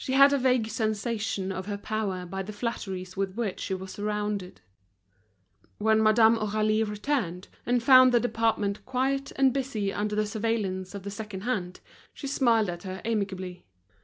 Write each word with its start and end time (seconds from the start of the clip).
She 0.03 0.13
had 0.13 0.33
a 0.33 0.39
vague 0.39 0.67
sensation 0.67 1.51
of 1.51 1.67
her 1.67 1.77
power 1.77 2.25
by 2.25 2.41
the 2.41 2.51
flatteries 2.51 3.15
with 3.15 3.35
which 3.35 3.59
she 3.59 3.75
was 3.75 3.91
surrounded. 3.91 4.59
When 5.77 6.01
Madame 6.01 6.37
Aurélie 6.37 6.89
returned, 6.89 7.49
and 7.67 7.83
found 7.83 8.11
the 8.11 8.19
department 8.19 8.83
quiet 8.83 9.31
and 9.35 9.53
busy 9.53 9.93
under 9.93 10.15
the 10.15 10.25
surveillance 10.25 10.95
of 10.95 11.03
the 11.03 11.11
second 11.11 11.41
hand, 11.41 11.81
she 12.15 12.25
smiled 12.25 12.67
at 12.69 12.81
her 12.81 13.03
amicably. 13.05 13.63